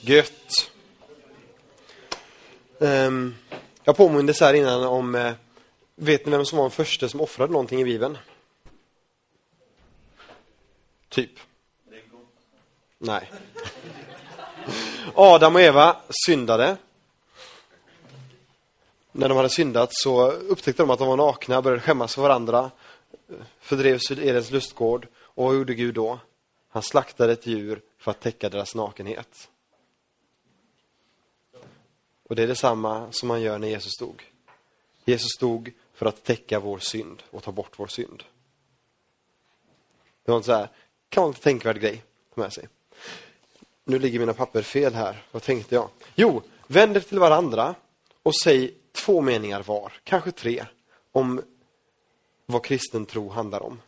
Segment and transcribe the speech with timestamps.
[0.00, 0.70] Gött.
[2.78, 3.36] Um,
[3.84, 5.32] jag påmindes här innan om, uh,
[5.94, 8.18] vet ni vem som var den första som offrade någonting i Bibeln?
[11.08, 11.30] Typ.
[12.98, 13.30] Nej.
[15.14, 16.76] Adam och Eva syndade.
[19.12, 22.70] När de hade syndat så upptäckte de att de var nakna, började skämmas för varandra,
[23.60, 25.06] fördrevs ur Edens lustgård.
[25.16, 26.18] Och vad gjorde Gud då?
[26.68, 29.48] Han slaktade ett djur för att täcka deras nakenhet.
[32.28, 34.32] Och det är detsamma som man gör när Jesus dog.
[35.04, 38.24] Jesus dog för att täcka vår synd och ta bort vår synd.
[40.24, 40.68] Det var en så här,
[41.08, 42.68] kan vara en tänkvärd grej att med sig.
[43.84, 45.22] Nu ligger mina papper fel här.
[45.30, 45.88] Vad tänkte jag?
[46.14, 47.74] Jo, vänd er till varandra
[48.22, 50.64] och säg två meningar var, kanske tre,
[51.12, 51.42] om
[52.46, 53.80] vad kristen tro handlar om.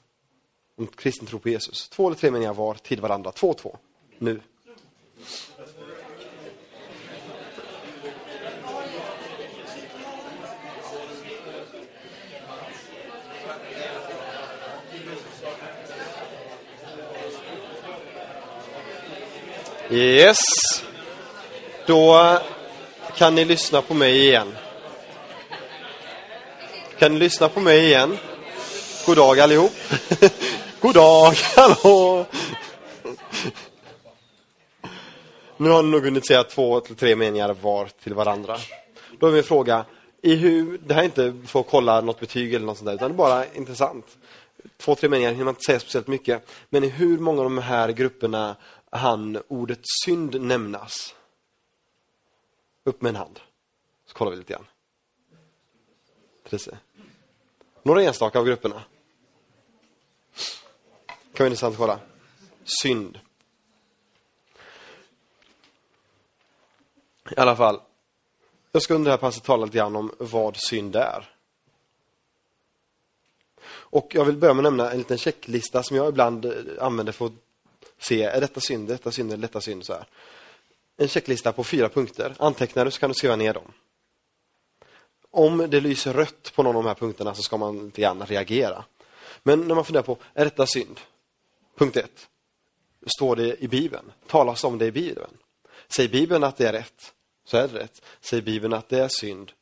[0.76, 1.88] Om kristen tro på Jesus.
[1.88, 3.32] Två eller tre meningar var till varandra.
[3.32, 3.78] Två och två.
[4.18, 4.40] Nu.
[19.92, 20.38] Yes.
[21.86, 22.38] Då
[23.16, 24.56] kan ni lyssna på mig igen.
[26.98, 28.18] Kan ni lyssna på mig igen?
[29.06, 29.72] God dag allihop.
[30.80, 32.26] God dag, hallå!
[35.56, 38.58] Nu har ni nog hunnit säga två till tre meningar var till varandra.
[39.20, 39.84] Då är min fråga,
[40.22, 42.94] i hur, det här är inte för att kolla något betyg eller något sånt där,
[42.94, 44.06] utan det är bara intressant.
[44.78, 46.46] Två, tre meningar hinner man inte säga speciellt mycket.
[46.68, 48.56] Men i hur många av de här grupperna
[48.90, 51.14] han ordet synd nämnas?
[52.84, 53.40] Upp med en hand.
[54.06, 54.66] Så kollar vi lite grann.
[57.82, 58.82] Några enstaka av grupperna.
[61.32, 62.00] kan vara intressant att kolla.
[62.82, 63.20] Synd.
[67.30, 67.80] I alla fall.
[68.72, 71.34] Jag ska under det här passet tala lite grann om vad synd är.
[73.68, 77.12] Och jag vill börja med att nämna en liten checklista som jag ibland eh, använder
[77.12, 77.32] för att
[78.00, 79.84] se, är detta synd, detta synd eller detta synd?
[79.84, 80.06] Så här.
[80.96, 82.34] En checklista på fyra punkter.
[82.38, 83.72] Antecknar du så kan du skriva ner dem.
[85.30, 88.26] Om det lyser rött på någon av de här punkterna så ska man lite grann
[88.26, 88.84] reagera.
[89.42, 91.00] Men när man funderar på, är detta synd?
[91.78, 92.28] Punkt ett.
[93.16, 94.12] Står det i Bibeln?
[94.26, 95.38] Talas om det i Bibeln?
[95.88, 98.02] Säger Bibeln att det är rätt, så är det rätt.
[98.20, 99.52] Säger Bibeln att det är synd,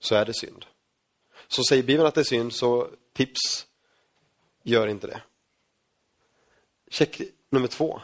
[0.00, 0.64] så är det synd.
[1.48, 3.66] Så säger Bibeln att det är synd, så tips,
[4.62, 5.20] gör inte det.
[6.90, 8.00] Check nummer två.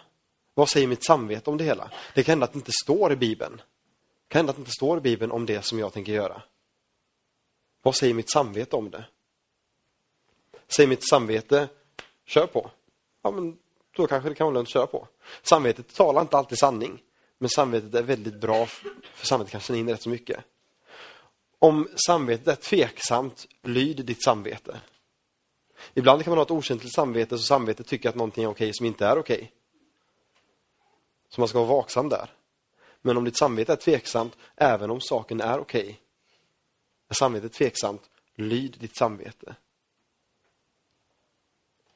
[0.55, 1.91] Vad säger mitt samvete om det hela?
[2.15, 3.56] Det kan hända att det inte står i Bibeln.
[3.56, 6.43] Det kan hända att det inte står i Bibeln om det som jag tänker göra.
[7.82, 9.05] Vad säger mitt samvete om det?
[10.69, 11.69] Säger mitt samvete,
[12.27, 12.71] kör på.
[13.22, 13.59] Ja, men
[13.97, 15.09] då kanske det kan vara lönt att köra på.
[15.43, 17.03] Samvetet talar inte alltid sanning.
[17.38, 18.66] Men samvetet är väldigt bra,
[19.15, 20.44] för samvetet kan känna in rätt så mycket.
[21.59, 24.81] Om samvetet är tveksamt, lyd ditt samvete.
[25.95, 28.87] Ibland kan man ha ett okänsligt samvete, så samvetet tycker att någonting är okej som
[28.87, 29.53] inte är okej.
[31.28, 32.31] Så man ska vara vaksam där.
[33.03, 36.00] Men om ditt samvete är tveksamt, även om saken är okej,
[37.09, 39.55] är samvetet tveksamt, lyd ditt samvete.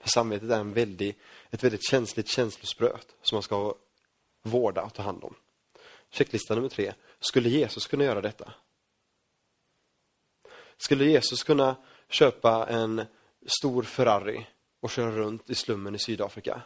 [0.01, 1.19] För samvetet är en väldigt,
[1.51, 3.75] ett väldigt känsligt känslospröt som man ska
[4.43, 5.35] vårda och ta hand om.
[6.11, 6.95] Checklista nummer tre.
[7.21, 8.53] Skulle Jesus kunna göra detta?
[10.77, 11.77] Skulle Jesus kunna
[12.09, 13.05] köpa en
[13.49, 14.47] stor Ferrari
[14.81, 16.63] och köra runt i slummen i Sydafrika?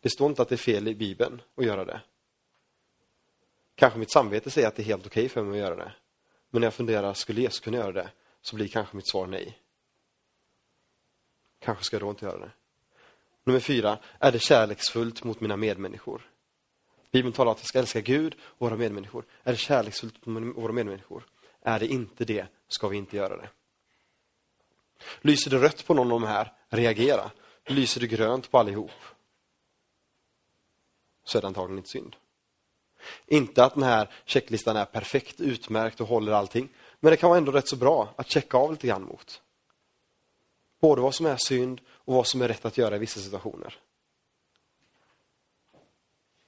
[0.00, 2.00] Det står inte att det är fel i Bibeln att göra det.
[3.74, 5.92] Kanske mitt samvete säger att det är helt okej okay för mig att göra det.
[6.50, 8.10] Men när jag funderar, skulle Jesus kunna göra det?
[8.42, 9.58] Så blir kanske mitt svar nej.
[11.58, 12.50] Kanske ska jag då inte göra det.
[13.44, 16.30] Nummer fyra, är det kärleksfullt mot mina medmänniskor?
[17.10, 19.24] Bibeln talar om att vi ska älska Gud och våra medmänniskor.
[19.42, 21.26] Är det kärleksfullt mot våra medmänniskor?
[21.60, 23.48] Är det inte det, ska vi inte göra det.
[25.20, 27.30] Lyser det rött på någon av de här, reagera.
[27.66, 28.90] Lyser det grönt på allihop,
[31.24, 32.16] så är det antagligen inte synd.
[33.26, 36.68] Inte att den här checklistan är perfekt utmärkt och håller allting.
[37.00, 39.42] Men det kan vara ändå rätt så bra att checka av lite grann mot.
[40.80, 43.78] Både vad som är synd och vad som är rätt att göra i vissa situationer.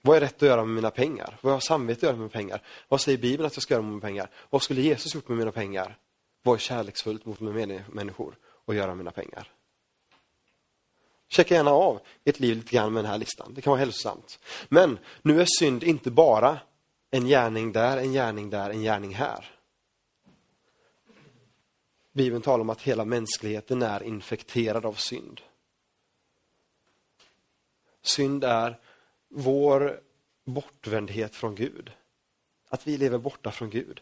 [0.03, 1.39] Vad är rätt att göra med mina pengar?
[1.41, 2.63] Vad har samvete att göra med mina pengar?
[2.89, 4.31] Vad säger Bibeln att jag ska göra med mina pengar?
[4.51, 5.99] Vad skulle Jesus gjort med mina pengar?
[6.43, 9.53] Vad är kärleksfullt mot mina människor och göra mina pengar?
[11.29, 13.55] Checka gärna av ert liv lite grann med den här listan.
[13.55, 14.39] Det kan vara hälsosamt.
[14.69, 16.59] Men nu är synd inte bara
[17.11, 19.51] en gärning där, en gärning där, en gärning här.
[22.13, 25.41] Bibeln talar om att hela mänskligheten är infekterad av synd.
[28.03, 28.81] Synd är
[29.29, 30.01] vår
[30.45, 31.93] bortvändhet från Gud.
[32.69, 34.01] Att vi lever borta från Gud.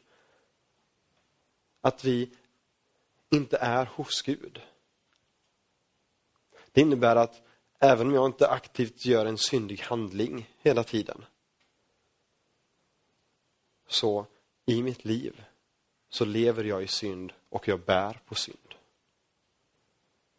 [1.81, 2.31] Att vi
[3.33, 4.61] inte är hos Gud.
[6.73, 7.43] Det innebär att
[7.79, 11.25] även om jag inte aktivt gör en syndig handling hela tiden
[13.87, 14.27] så
[14.67, 15.45] i mitt liv
[16.09, 18.75] så lever jag i synd och jag bär på synd.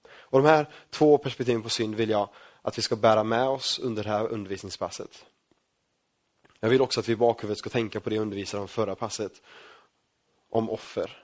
[0.05, 2.29] Och De här två perspektiven på synd vill jag
[2.61, 5.25] att vi ska bära med oss under det här undervisningspasset.
[6.59, 8.95] Jag vill också att vi i bakhuvudet ska tänka på det jag undervisade om förra
[8.95, 9.41] passet,
[10.49, 11.22] om offer.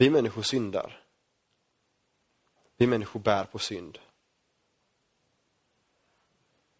[0.00, 1.04] Vi människor syndar.
[2.76, 3.98] Vi människor bär på synd.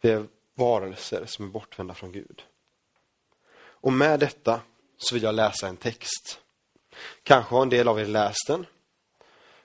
[0.01, 2.43] Vi är varelser som är bortvända från Gud.
[3.57, 4.61] Och med detta
[4.97, 6.41] så vill jag läsa en text.
[7.23, 8.67] Kanske har en del av er läst den.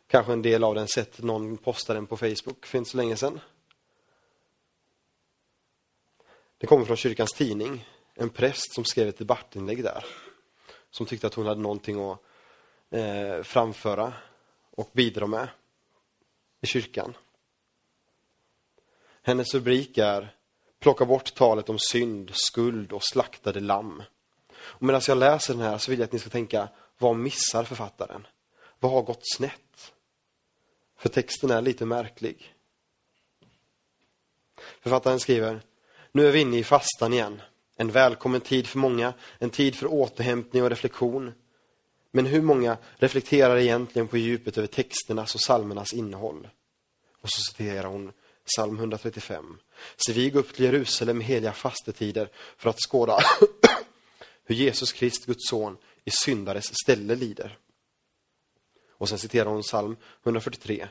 [0.07, 3.15] Kanske en del av den sett någon posta den på Facebook för inte så länge
[3.17, 3.39] sedan.
[6.57, 7.88] Det kommer från kyrkans tidning.
[8.13, 10.05] En präst som skrev ett debattinlägg där.
[10.89, 12.23] Som tyckte att hon hade någonting att
[12.94, 14.13] eh, framföra
[14.72, 15.48] och bidra med
[16.62, 17.18] i kyrkan.
[19.22, 20.36] Hennes rubrik är
[20.80, 24.04] Plocka bort talet om synd, skuld och slaktade lamm.
[24.56, 27.63] Och medan jag läser den här så vill jag att ni ska tänka, vad missar
[27.63, 28.28] författaren?
[28.80, 29.94] Vad har gått snett?
[30.98, 32.54] För texten är lite märklig.
[34.81, 35.62] Författaren skriver,
[36.12, 37.42] nu är vi inne i fastan igen.
[37.75, 41.34] En välkommen tid för många, en tid för återhämtning och reflektion.
[42.15, 46.48] Men hur många reflekterar egentligen på djupet över texternas och salmernas innehåll?
[47.21, 48.12] Och så citerar hon
[48.45, 49.57] psalm 135.
[50.06, 53.19] Se, vi går upp till Jerusalem i heliga fastetider för att skåda
[54.45, 57.57] hur Jesus Krist, Guds son, i syndares ställe lider.
[58.89, 60.88] Och sen citerar hon psalm 143.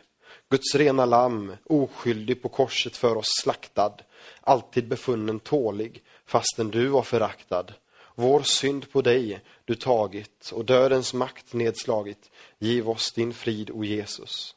[0.49, 3.97] Guds rena lamm, oskyldig på korset för oss slaktad,
[4.41, 7.67] alltid befunnen tålig, fastän du var föraktad.
[8.15, 12.31] Vår synd på dig du tagit och dödens makt nedslagit.
[12.59, 14.55] Giv oss din frid, o Jesus.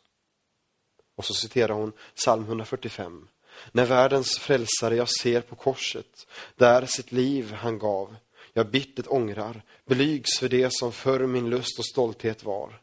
[1.15, 3.27] Och så citerar hon psalm 145.
[3.71, 8.15] När världens frälsare jag ser på korset, där sitt liv han gav,
[8.53, 12.81] jag bittert ångrar, blygs för det som förr min lust och stolthet var.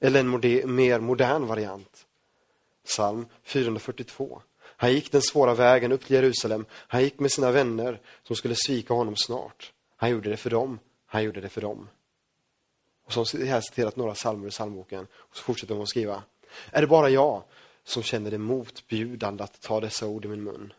[0.00, 0.30] Eller en
[0.74, 2.06] mer modern variant.
[2.84, 4.42] Psalm 442.
[4.80, 6.64] Han gick den svåra vägen upp till Jerusalem.
[6.72, 9.72] Han gick med sina vänner som skulle svika honom snart.
[9.96, 10.78] Han gjorde det för dem.
[11.06, 11.88] Han gjorde det för dem.
[13.06, 15.06] Och så har jag citerat några psalmer i psalmboken.
[15.12, 16.22] Och så fortsätter hon att skriva.
[16.70, 17.42] Är det bara jag
[17.84, 20.72] som känner det motbjudande att ta dessa ord i min mun?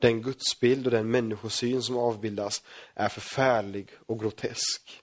[0.00, 2.62] Den gudsbild och den människosyn som avbildas
[2.94, 5.02] är förfärlig och grotesk.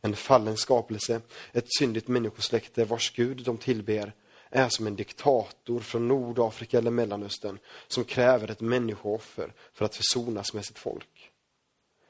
[0.00, 1.20] En fallen skapelse,
[1.52, 4.12] ett syndigt människosläkte vars Gud de tillber
[4.50, 7.58] är som en diktator från Nordafrika eller Mellanöstern
[7.88, 11.30] som kräver ett människooffer för att försonas med sitt folk.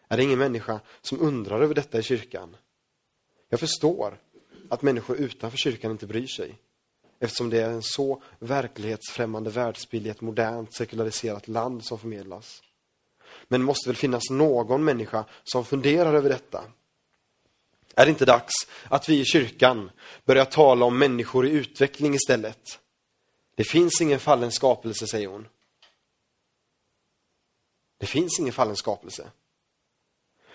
[0.08, 2.56] Är det ingen människa som undrar över detta i kyrkan?
[3.48, 4.18] Jag förstår
[4.70, 6.58] att människor utanför kyrkan inte bryr sig
[7.18, 12.62] eftersom det är en så verklighetsfrämmande världsbild i ett modernt sekulariserat land som förmedlas.
[13.48, 16.64] Men det måste väl finnas någon människa som funderar över detta
[17.96, 18.52] är det inte dags
[18.88, 19.90] att vi i kyrkan
[20.24, 22.78] börjar tala om människor i utveckling istället?
[23.54, 25.48] Det finns ingen fallen skapelse, säger hon.
[27.98, 29.30] Det finns ingen fallen skapelse.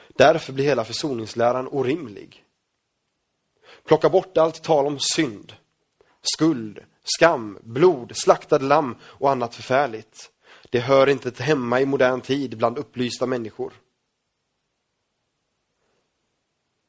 [0.08, 2.44] Därför blir hela försoningsläran orimlig.
[3.84, 5.54] Plocka bort allt tal om synd,
[6.22, 10.32] skuld, skam, blod, slaktad lamm och annat förfärligt.
[10.70, 13.74] Det hör inte hemma i modern tid bland upplysta människor.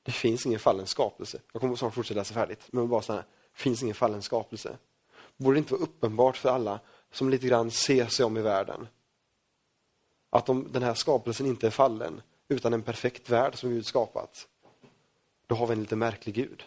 [0.06, 1.40] Det finns ingen fallen skapelse.
[1.52, 2.68] Jag kommer snart fortsätta läsa färdigt.
[2.70, 3.20] Men bara så här,
[3.52, 4.78] det finns ingen fallen skapelse.
[5.36, 8.88] Borde det inte vara uppenbart för alla som lite grann ser sig om i världen
[10.30, 14.48] att om den här skapelsen inte är fallen utan en perfekt värld som Gud skapat,
[15.46, 16.64] då har vi en lite märklig Gud.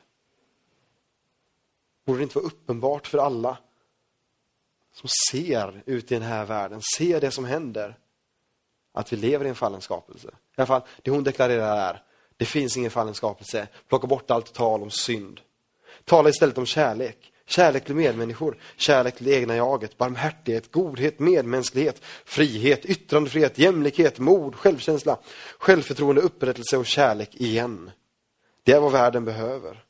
[2.06, 3.58] Borde det inte vara uppenbart för alla
[4.92, 8.00] som ser ut i den här världen, ser det som händer,
[8.92, 10.28] att vi lever i en fallen skapelse.
[10.28, 12.04] I alla fall, det hon deklarerar är,
[12.40, 13.68] det finns ingen fallen skapelse.
[13.90, 15.40] Plocka bort allt tal om synd.
[16.06, 17.32] Tala istället om kärlek.
[17.46, 24.56] Kärlek till medmänniskor, kärlek till det egna jaget, barmhärtighet, godhet, medmänsklighet, frihet, yttrandefrihet, jämlikhet, mod,
[24.56, 25.18] självkänsla,
[25.60, 27.92] självförtroende, upprättelse och kärlek igen.
[28.64, 29.84] Det är vad världen behöver.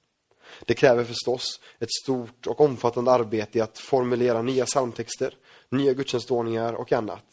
[0.65, 5.33] Det kräver förstås ett stort och omfattande arbete i att formulera nya psalmtexter,
[5.69, 7.25] nya gudstjänstordningar och annat.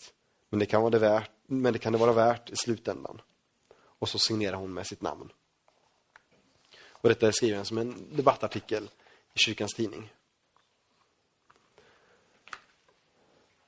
[0.51, 3.21] Men det kan vara det värt, men det kan det vara värt i slutändan.
[3.99, 5.33] Och så signerar hon med sitt namn.
[6.89, 8.91] Och detta är skriven som en debattartikel
[9.35, 10.13] i kyrkans tidning.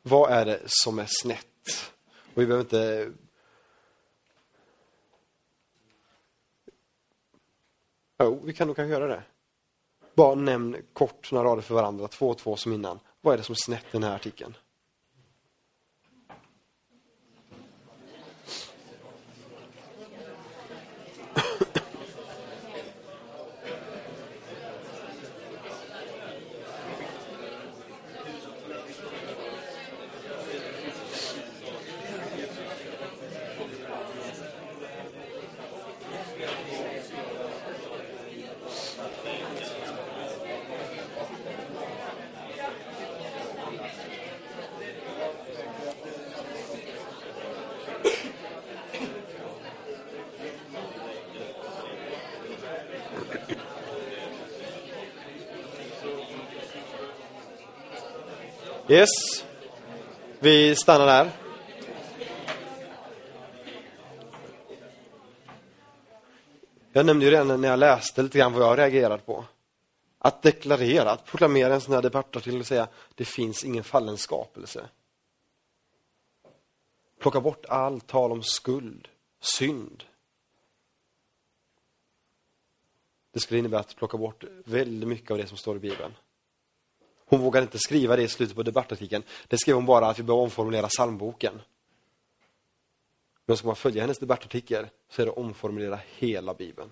[0.02, 1.92] Vad är det som är snett?
[2.34, 3.12] Och vi behöver inte
[8.18, 9.22] Jo, vi kan nog kanske göra det.
[10.14, 13.00] Bara nämn kort några rader för varandra, två och två som innan.
[13.20, 14.56] Vad är det som är snett i den här artikeln?
[58.88, 59.08] Yes.
[60.38, 61.30] Vi stannar där.
[66.92, 69.44] Jag nämnde ju redan när jag läste lite grann vad jag reagerade på.
[70.18, 74.88] Att deklarera, att proklamera en sån här debattartikel och säga det finns ingen fallen skapelse.
[77.18, 79.08] Plocka bort allt tal om skuld,
[79.40, 80.04] synd.
[83.38, 86.14] Det skulle innebära att plocka bort väldigt mycket av det som står i Bibeln.
[87.24, 89.24] Hon vågade inte skriva det i slutet på debattartikeln.
[89.48, 91.60] Det skrev hon bara att vi behöver omformulera psalmboken.
[93.46, 96.90] Men ska man följa hennes debattartikel så är det att omformulera hela Bibeln.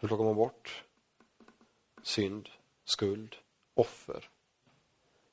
[0.00, 0.84] För plockar man bort
[2.02, 2.48] synd,
[2.84, 3.36] skuld,
[3.74, 4.28] offer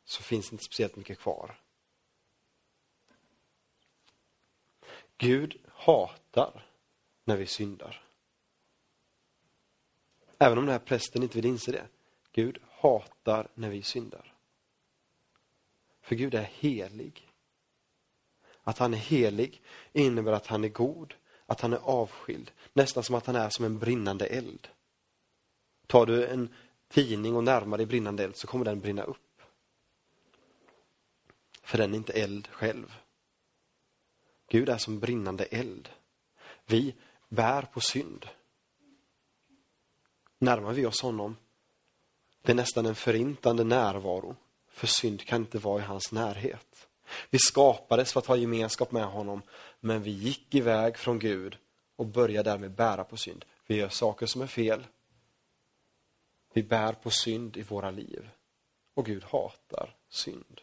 [0.05, 1.59] så finns det inte speciellt mycket kvar.
[5.17, 6.65] Gud hatar
[7.23, 8.08] när vi syndar.
[10.39, 11.87] Även om den här prästen inte vill inse det.
[12.31, 14.33] Gud hatar när vi syndar.
[16.01, 17.29] För Gud är helig.
[18.61, 19.61] Att han är helig
[19.93, 21.13] innebär att han är god,
[21.45, 22.51] att han är avskild.
[22.73, 24.67] Nästan som att han är som en brinnande eld.
[25.87, 26.53] Tar du en
[26.87, 29.41] tidning och närmar dig brinnande eld så kommer den brinna upp.
[31.61, 32.93] För den är inte eld själv.
[34.49, 35.89] Gud är som brinnande eld.
[36.65, 36.95] Vi
[37.29, 38.25] bär på synd.
[40.39, 41.35] Närmar vi oss honom
[42.41, 44.35] det är nästan en förintande närvaro,
[44.67, 46.87] för synd kan inte vara i hans närhet.
[47.29, 49.41] Vi skapades för att ha gemenskap med honom,
[49.79, 51.57] men vi gick iväg från Gud
[51.95, 53.45] och började därmed bära på synd.
[53.67, 54.87] Vi gör saker som är fel.
[56.53, 58.29] Vi bär på synd i våra liv.
[58.93, 60.61] Och Gud hatar synd.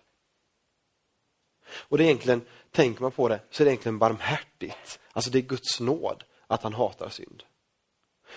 [1.69, 5.01] Och det är egentligen, tänker man på det, så är det egentligen barmhärtigt.
[5.13, 7.43] Alltså det är Guds nåd att han hatar synd.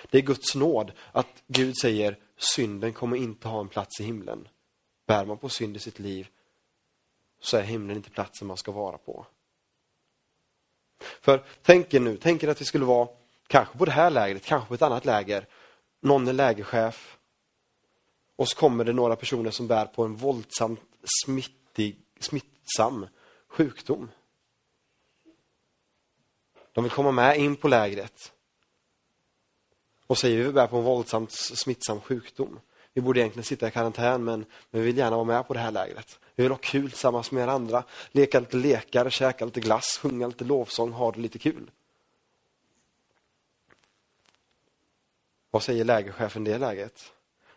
[0.10, 4.48] Det är Guds nåd att Gud säger synden kommer inte ha en plats i himlen.
[5.08, 6.27] Bär man på synd i sitt liv
[7.41, 9.25] så är himlen inte platsen man ska vara på.
[11.00, 13.08] För tänk er nu, tänk er att vi skulle vara
[13.48, 15.48] kanske på det här lägret, kanske på ett annat läger.
[16.01, 17.17] Någon är lägerchef
[18.36, 20.79] och så kommer det några personer som bär på en våldsamt
[21.24, 23.08] smittig, smittsam
[23.48, 24.12] sjukdom.
[26.72, 28.34] De vill komma med in på lägret
[30.09, 32.59] och säger att vi bär på en våldsamt smittsam sjukdom.
[32.93, 35.59] Vi borde egentligen sitta i karantän men, men vi vill gärna vara med på det
[35.59, 36.19] här lägret.
[36.35, 40.27] Vi vill ha kul tillsammans med er andra, leka lite lekar, käka lite glass, sjunga
[40.27, 41.71] lite lovsång, ha det lite kul.
[45.51, 47.13] Vad säger lägerchefen i det läget?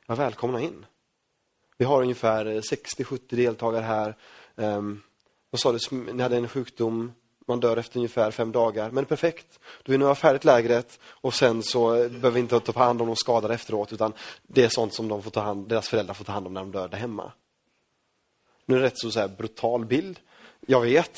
[0.06, 0.86] Ja, välkomna in.
[1.76, 4.16] Vi har ungefär 60-70 deltagare här.
[4.56, 5.02] Ehm,
[5.50, 5.78] vad sa du,
[6.12, 7.12] ni hade en sjukdom,
[7.46, 8.90] man dör efter ungefär fem dagar.
[8.90, 13.00] Men perfekt, då är ni färdigt lägret och sen så behöver vi inte ta hand
[13.00, 16.14] om de skadade efteråt utan det är sånt som de får ta hand, deras föräldrar
[16.14, 17.32] får ta hand om när de dör där hemma.
[18.66, 20.20] Nu är det rätt så, så här brutal bild,
[20.60, 21.16] jag vet.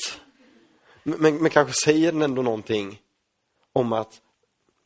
[1.03, 3.01] Men, men kanske säger den ändå någonting
[3.73, 4.21] om att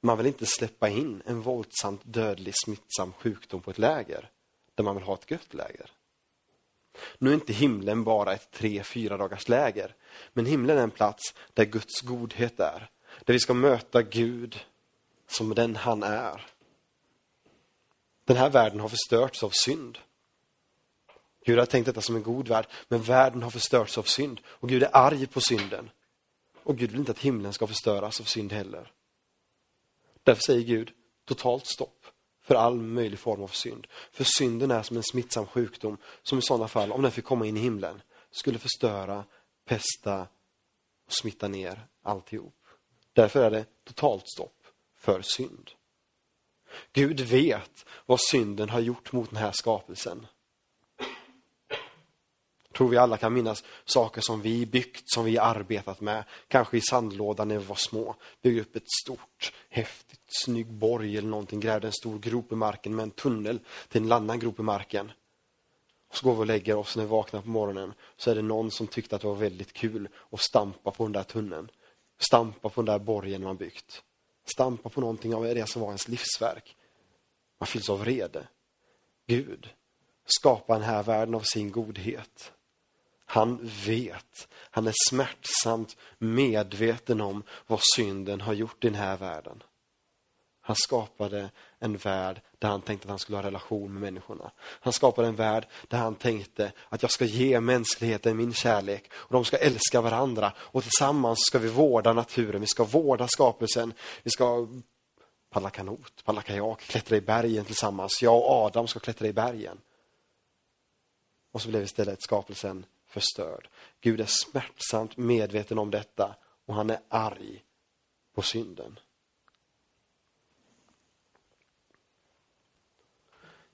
[0.01, 4.29] man vill inte släppa in en våldsamt dödlig smittsam sjukdom på ett läger
[4.75, 5.91] där man vill ha ett gött läger.
[7.17, 9.95] Nu är inte himlen bara ett tre, fyra dagars läger.
[10.33, 12.89] Men himlen är en plats där Guds godhet är.
[13.25, 14.59] Där vi ska möta Gud
[15.27, 16.45] som den han är.
[18.25, 19.97] Den här världen har förstörts av synd.
[21.45, 24.41] Gud har tänkt detta som en god värld, men världen har förstörts av synd.
[24.47, 25.89] Och Gud är arg på synden.
[26.63, 28.91] Och Gud vill inte att himlen ska förstöras av synd heller.
[30.23, 30.91] Därför säger Gud
[31.25, 31.98] totalt stopp
[32.49, 33.87] för all möjlig form av synd.
[34.11, 37.45] För synden är som en smittsam sjukdom som i sådana fall, om den fick komma
[37.45, 38.01] in i himlen,
[38.31, 39.23] skulle förstöra,
[39.65, 40.27] pesta
[41.05, 42.55] och smitta ner alltihop.
[43.13, 44.63] Därför är det totalt stopp
[44.97, 45.71] för synd.
[46.93, 50.27] Gud vet vad synden har gjort mot den här skapelsen
[52.79, 56.24] tror vi alla kan minnas saker som vi byggt, som vi arbetat med.
[56.48, 58.15] Kanske i sandlådan när vi var små.
[58.41, 61.59] Byggde upp ett stort, häftigt, snygg borg eller någonting.
[61.59, 65.12] Grävde en stor grop i marken med en tunnel till en annan grop i marken.
[66.09, 67.93] Och så går vi och lägger oss när vi vaknar på morgonen.
[68.17, 71.12] Så är det någon som tyckte att det var väldigt kul att stampa på den
[71.13, 71.71] där tunneln.
[72.19, 74.03] Stampa på den där borgen man byggt.
[74.45, 76.75] Stampa på någonting av det som var ens livsverk.
[77.59, 78.48] Man fylls av vrede.
[79.27, 79.69] Gud
[80.25, 82.51] skapar den här världen av sin godhet.
[83.31, 89.63] Han vet, han är smärtsamt medveten om vad synden har gjort i den här världen.
[90.62, 94.51] Han skapade en värld där han tänkte att han skulle ha relation med människorna.
[94.59, 99.33] Han skapade en värld där han tänkte att jag ska ge mänskligheten min kärlek och
[99.33, 103.93] de ska älska varandra och tillsammans ska vi vårda naturen, vi ska vårda skapelsen,
[104.24, 104.67] vi ska
[105.50, 108.21] paddla kanot, paddla kajak, klättra i bergen tillsammans.
[108.21, 109.77] Jag och Adam ska klättra i bergen.
[111.51, 113.69] Och så blev istället skapelsen förstörd.
[114.01, 116.35] Gud är smärtsamt medveten om detta
[116.65, 117.63] och han är arg
[118.35, 118.99] på synden.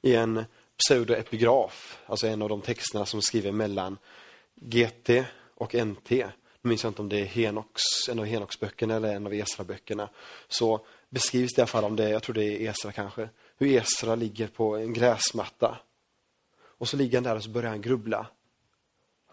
[0.01, 0.45] I en
[0.77, 3.97] pseudoepigraf, alltså en av de texterna som skriver mellan
[4.55, 5.09] GT
[5.55, 9.15] och NT, nu minns jag inte om det är Henoks, en av Henoks böckerna eller
[9.15, 10.09] en av Esra-böckerna,
[10.47, 13.67] så beskrivs det i alla fall om det, jag tror det är Esra kanske, hur
[13.67, 15.79] Esra ligger på en gräsmatta.
[16.77, 18.27] Och så ligger han där och så börjar han grubbla.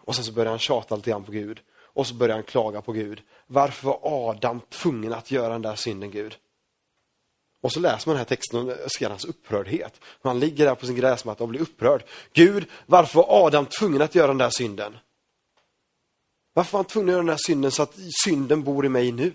[0.05, 1.59] Och sen så börjar han tjata lite grann på Gud.
[1.75, 3.21] Och så börjar han klaga på Gud.
[3.47, 6.37] Varför var Adam tvungen att göra den där synden, Gud?
[7.61, 10.01] Och så läser man den här texten och ser hans upprördhet.
[10.21, 12.03] Han ligger där på sin gräsmatta och blir upprörd.
[12.33, 14.97] Gud, varför var Adam tvungen att göra den där synden?
[16.53, 17.95] Varför var han tvungen att göra den där synden så att
[18.25, 19.33] synden bor i mig nu?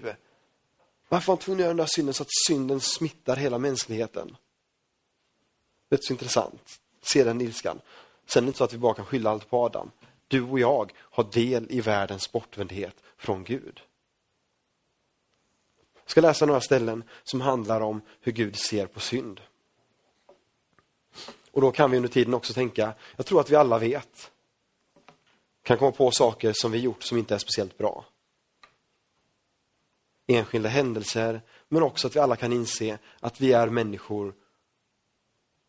[1.08, 4.36] Varför var han tvungen att göra den där synden så att synden smittar hela mänskligheten?
[5.88, 6.80] Det är så intressant.
[7.02, 7.80] Se den ilskan.
[8.26, 9.90] Sen är det inte så att vi bara kan skylla allt på Adam.
[10.28, 13.80] Du och jag har del i världens bortvändhet från Gud.
[15.94, 19.40] Jag ska läsa några ställen som handlar om hur Gud ser på synd.
[21.50, 24.30] Och då kan vi under tiden också tänka, jag tror att vi alla vet,
[25.62, 28.04] kan komma på saker som vi gjort som inte är speciellt bra.
[30.26, 34.34] Enskilda händelser, men också att vi alla kan inse att vi är människor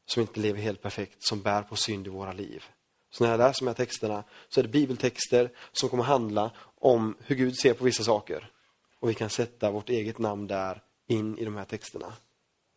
[0.05, 2.65] som inte lever helt perfekt, som bär på synd i våra liv.
[3.11, 7.15] Så när jag läser de här texterna så är det bibeltexter som kommer handla om
[7.19, 8.51] hur Gud ser på vissa saker.
[8.99, 12.13] Och vi kan sätta vårt eget namn där in i de här texterna.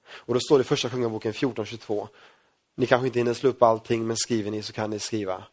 [0.08, 2.08] Och då står det i första Kungaboken 14.22.
[2.74, 5.44] Ni kanske inte hinner slå upp allting, men skriver ni så kan ni skriva.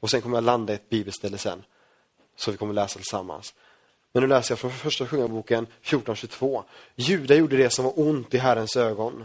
[0.00, 1.64] Och sen kommer jag landa i ett bibelställe sen.
[2.36, 3.54] Så vi kommer läsa tillsammans.
[4.12, 6.62] Men nu läser jag från första Kungaboken 14.22.
[6.94, 9.24] Juda gjorde det som var ont i Herrens ögon.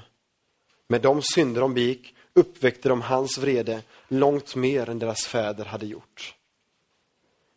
[0.87, 5.85] Med de synder de begick uppväckte de hans vrede långt mer än deras fäder hade
[5.85, 6.35] gjort.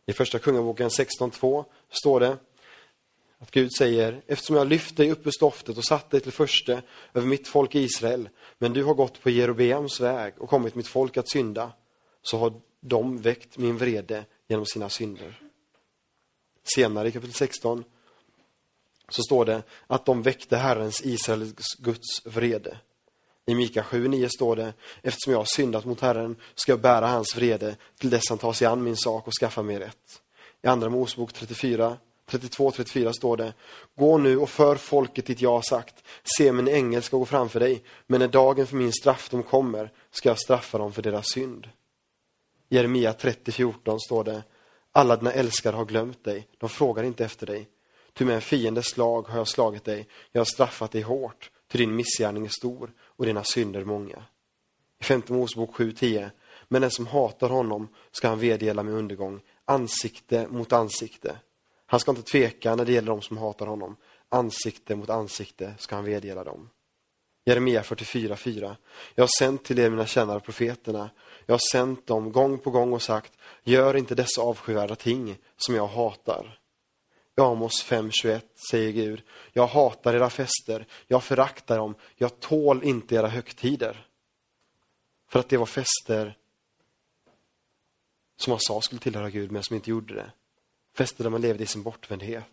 [0.06, 2.36] I första Kungaboken 16.2 står det
[3.38, 6.82] att Gud säger, eftersom jag lyft dig upp ur stoftet och satt dig till förste
[7.14, 11.16] över mitt folk Israel, men du har gått på Jerobeams väg och kommit mitt folk
[11.16, 11.72] att synda,
[12.22, 15.40] så har de väckt min vrede genom sina synder.
[16.74, 17.84] Senare i kapitel 16
[19.08, 22.78] så står det att de väckte Herrens, Israels Guds vrede.
[23.46, 27.36] I Mika 7.9 står det, eftersom jag har syndat mot Herren ska jag bära hans
[27.36, 30.22] vrede till dess han tar sig an min sak och skaffar mig rätt.
[30.62, 31.96] I Andra Mosebok 34
[32.30, 33.54] 32-34 står det
[33.94, 36.04] Gå nu och för folket dit jag har sagt
[36.38, 40.28] Se min ängel ska gå framför dig men när dagen för min straffdom kommer ska
[40.28, 41.68] jag straffa dem för deras synd.
[42.68, 44.42] I Jeremia 30-14 står det
[44.92, 47.68] Alla dina älskare har glömt dig, de frågar inte efter dig.
[48.12, 51.78] Ty med en fiendes slag har jag slagit dig, jag har straffat dig hårt, ty
[51.78, 54.24] din missgärning är stor och dina synder många.
[55.00, 56.30] I femte Mosebok 7.10
[56.68, 61.36] Men den som hatar honom ska han vedergälla med undergång, ansikte mot ansikte.
[61.86, 63.96] Han ska inte tveka när det gäller de som hatar honom.
[64.28, 66.70] Ansikte mot ansikte ska han vedergälla dem.
[67.46, 68.76] Jeremia 44.4
[69.14, 71.10] Jag har sänt till er mina tjänare profeterna.
[71.46, 75.74] Jag har sänt dem gång på gång och sagt Gör inte dessa avskyvärda ting som
[75.74, 76.58] jag hatar.
[77.36, 83.14] I Amos 5.21 säger Gud Jag hatar era fester, jag föraktar dem, jag tål inte
[83.14, 84.06] era högtider.
[85.28, 86.36] För att det var fester
[88.36, 90.32] som man sa skulle tillhöra Gud men som inte gjorde det.
[90.96, 92.44] Fester där man levde i sin bortvändhet.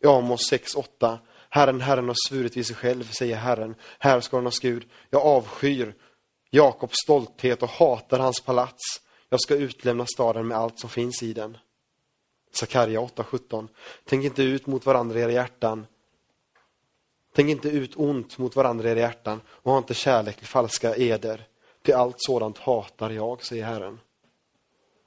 [0.00, 1.18] I Amos 6.8
[1.54, 4.88] Herren, Herren har svurit vid sig själv, säger Herren, härskarnas Gud.
[5.10, 5.94] Jag avskyr
[6.50, 8.82] Jakobs stolthet och hatar hans palats.
[9.28, 11.58] Jag ska utlämna staden med allt som finns i den.
[12.52, 13.68] Sakarja 8.17
[14.04, 15.86] Tänk inte ut mot varandra i era hjärtan.
[17.34, 20.96] Tänk inte ut ont mot varandra i era hjärtan och ha inte kärlek till falska
[20.96, 21.46] eder.
[21.82, 24.00] Till allt sådant hatar jag, säger Herren.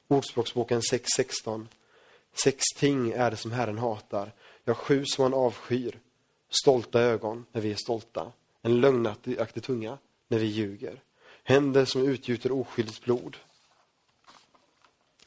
[0.07, 1.67] Ordspråksboken 6.16.
[2.43, 4.31] Sex ting är det som Herren hatar,
[4.63, 5.99] ja sju som han avskyr.
[6.49, 8.31] Stolta ögon när vi är stolta,
[8.61, 11.01] en lögnaktig tunga när vi ljuger.
[11.43, 13.37] Händer som utgjuter oskyldigt blod.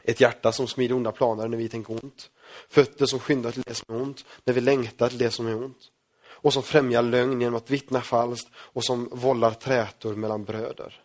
[0.09, 2.31] Ett hjärta som smider onda planer när vi tänker ont.
[2.69, 5.57] Fötter som skyndar till det som är ont, när vi längtar till det som är
[5.57, 5.91] ont.
[6.25, 11.03] Och som främjar lögn genom att vittna falskt och som vållar trätor mellan bröder.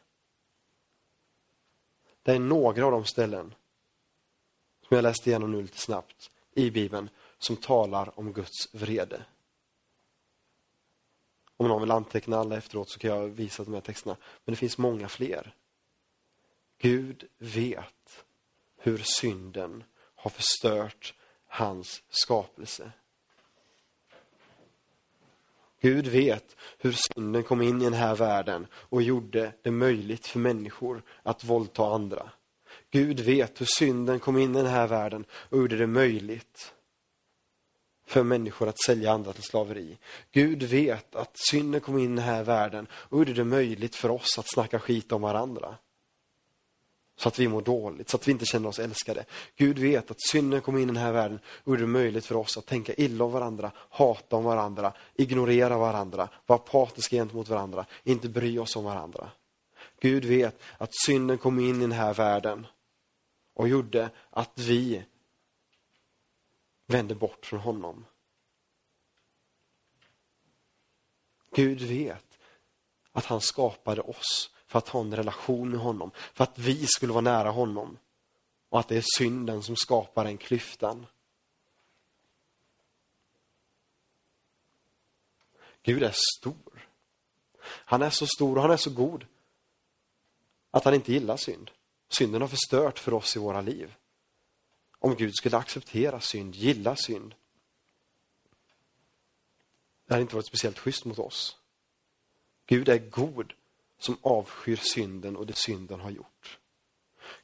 [2.23, 3.53] Det är några av de ställen
[4.87, 9.25] som jag läste igenom nu lite snabbt i Bibeln som talar om Guds vrede.
[11.57, 14.17] Om någon vill anteckna alla efteråt så kan jag visa de här texterna.
[14.45, 15.55] Men det finns många fler.
[16.77, 18.02] Gud vet
[18.85, 19.83] hur synden
[20.15, 21.13] har förstört
[21.47, 22.91] hans skapelse.
[25.81, 30.39] Gud vet hur synden kom in i den här världen och gjorde det möjligt för
[30.39, 32.31] människor att våldta andra.
[32.91, 36.73] Gud vet hur synden kom in i den här världen och gjorde det möjligt
[38.05, 39.97] för människor att sälja andra till slaveri.
[40.31, 44.11] Gud vet att synden kom in i den här världen och gjorde det möjligt för
[44.11, 45.77] oss att snacka skit om varandra.
[47.15, 49.25] Så att vi mår dåligt, så att vi inte känner oss älskade.
[49.55, 52.35] Gud vet att synden kom in i den här världen och gjorde det möjligt för
[52.35, 57.85] oss att tänka illa om varandra, hata om varandra, ignorera varandra, vara apatiska gentemot varandra,
[58.03, 59.31] inte bry oss om varandra.
[59.99, 62.67] Gud vet att synden kom in i den här världen
[63.53, 65.03] och gjorde att vi
[66.87, 68.05] vände bort från honom.
[71.55, 72.37] Gud vet
[73.11, 77.13] att han skapade oss för att ha en relation med honom, för att vi skulle
[77.13, 77.97] vara nära honom.
[78.69, 81.05] Och att det är synden som skapar den klyftan.
[85.83, 86.89] Gud är stor.
[87.63, 89.25] Han är så stor och han är så god
[90.71, 91.71] att han inte gillar synd.
[92.09, 93.95] Synden har förstört för oss i våra liv.
[94.99, 97.35] Om Gud skulle acceptera synd, gilla synd,
[100.05, 101.57] det hade inte varit speciellt schysst mot oss.
[102.65, 103.53] Gud är god
[104.03, 106.59] som avskyr synden och det synden har gjort.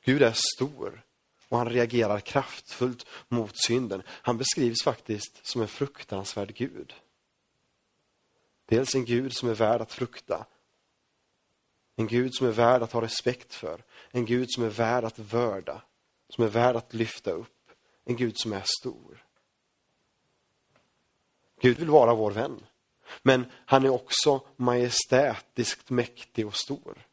[0.03, 1.05] Gud är stor
[1.49, 4.03] och han reagerar kraftfullt mot synden.
[4.07, 6.93] Han beskrivs faktiskt som en fruktansvärd Gud.
[8.65, 10.45] Dels en Gud som är värd att frukta.
[11.95, 13.83] En Gud som är värd att ha respekt för.
[14.11, 15.81] En Gud som är värd att vörda.
[16.29, 17.71] Som är värd att lyfta upp.
[18.03, 19.25] En Gud som är stor.
[21.61, 22.65] Gud vill vara vår vän.
[23.21, 27.07] Men han är också majestätiskt mäktig och stor.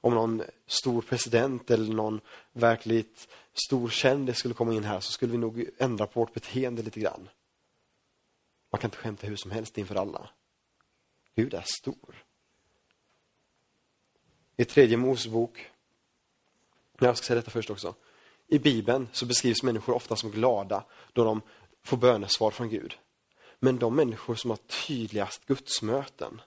[0.00, 2.20] Om någon stor president eller någon
[2.52, 3.28] verkligt
[3.66, 7.00] stor kändis skulle komma in här så skulle vi nog ändra på vårt beteende lite
[7.00, 7.28] grann.
[8.70, 10.28] Man kan inte skämta hur som helst inför alla.
[11.34, 12.24] Gud är stor.
[14.56, 15.70] I tredje Mosebok,
[16.98, 17.94] jag ska säga detta först också.
[18.46, 21.42] I Bibeln så beskrivs människor ofta som glada då de
[21.84, 22.98] få bönesvar från Gud.
[23.58, 26.40] Men de människor som har tydligast gudsmöten,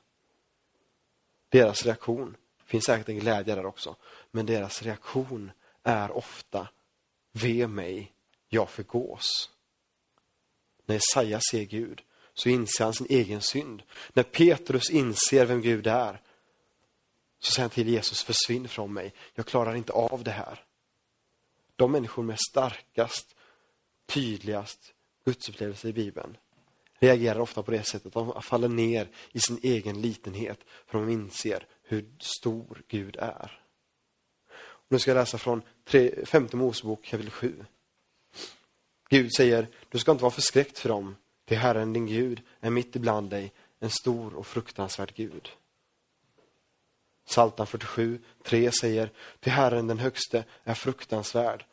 [1.50, 3.95] deras reaktion, finns säkert en glädje där också,
[4.32, 5.52] men deras reaktion
[5.84, 6.67] är ofta
[7.32, 8.13] Ve mig,
[8.50, 9.50] jag förgås.
[10.86, 12.02] När Jesaja ser Gud
[12.34, 13.84] så inser han sin egen synd.
[14.13, 16.21] När Petrus inser vem Gud är
[17.39, 20.63] så säger han till Jesus, försvinn från mig, jag klarar inte av det här.
[21.76, 23.36] De människor med starkast,
[24.06, 24.93] tydligast
[25.28, 26.38] gudsupplevelse i Bibeln
[27.00, 28.13] reagerar ofta på det sättet.
[28.13, 33.62] De faller ner i sin egen litenhet för de inser hur stor Gud är.
[34.88, 35.62] Nu ska jag läsa från
[36.26, 37.66] femte Mosebok kapitel 7.
[39.10, 41.16] Gud säger, du ska inte vara förskräckt för dem.
[41.46, 45.50] Till Herren din Gud är mitt ibland dig en stor och fruktansvärd Gud.
[47.26, 51.66] Psaltaren 47, 3 säger, till Herren den högste är fruktansvärd,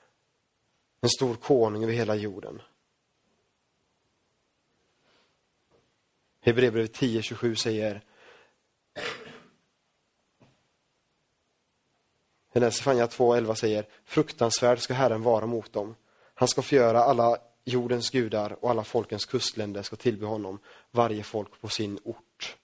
[1.00, 2.62] en stor konung över hela jorden.
[6.44, 8.02] Hebreerbrevet 10.27 säger
[12.70, 15.94] Sefania 2.11 säger Fruktansvärd ska Herren vara mot dem.
[16.34, 20.58] Han ska förgöra alla jordens gudar och alla folkens kustländer ska tillbe honom,
[20.90, 22.56] varje folk på sin ort.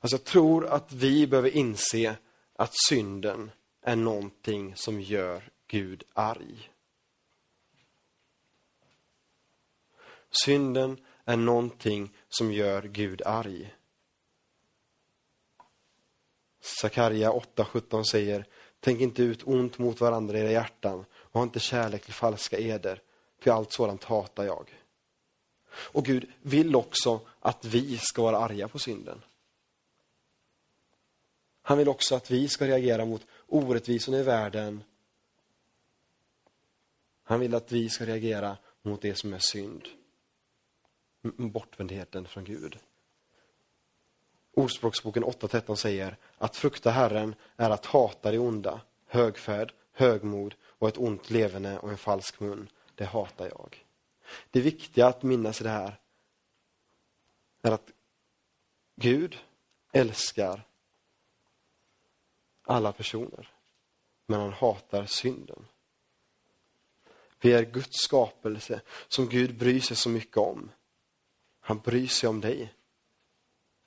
[0.00, 2.16] Alltså jag tror att vi behöver inse
[2.56, 3.50] att synden
[3.82, 6.70] är någonting som gör Gud arg.
[10.44, 13.74] Synden är någonting som gör Gud arg.
[16.60, 18.46] Sakaria 8.17 säger
[18.80, 22.58] Tänk inte ut ont mot varandra i era hjärtan och ha inte kärlek till falska
[22.58, 23.02] eder,
[23.38, 24.80] för allt sådant hatar jag.
[25.68, 29.22] Och Gud vill också att vi ska vara arga på synden.
[31.62, 34.84] Han vill också att vi ska reagera mot orättvisorna i världen.
[37.22, 39.88] Han vill att vi ska reagera mot det som är synd.
[41.36, 42.78] Bortvändheten från Gud.
[44.52, 50.98] Ordspråksboken 8.13 säger att frukta Herren är att hata det onda, högfärd, högmod och ett
[50.98, 52.68] ont leverne och en falsk mun.
[52.94, 53.84] Det hatar jag.
[54.50, 56.00] Det viktiga att minnas i det här
[57.62, 57.90] är att
[58.96, 59.38] Gud
[59.92, 60.62] älskar
[62.62, 63.52] alla personer,
[64.26, 65.66] men han hatar synden.
[67.40, 70.70] Vi är Guds skapelse som Gud bryr sig så mycket om.
[71.66, 72.74] Han bryr sig om dig,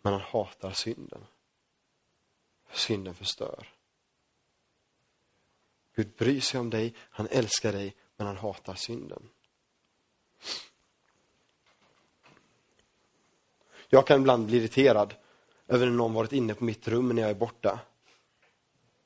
[0.02, 1.26] men han hatar synden.
[2.72, 3.74] Synden förstör.
[5.96, 9.30] Gud bryr sig om dig, han älskar dig, men han hatar synden.
[13.88, 15.16] Jag kan ibland bli irriterad
[15.68, 17.80] över när någon varit inne på mitt rum när jag är borta